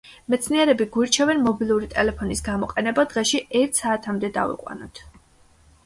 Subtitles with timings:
[0.33, 5.09] მეცნიერები გვირჩევენ, მობილური ტელეფონის გამოყენება დღეში ერთ საათამდე დავიყვანოთ.